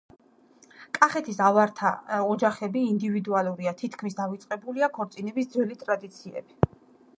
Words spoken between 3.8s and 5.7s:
თითქმის დავიწყებულია ქორწინების